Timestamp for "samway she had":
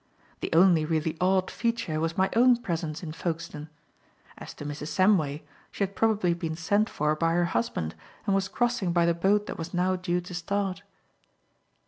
4.87-5.95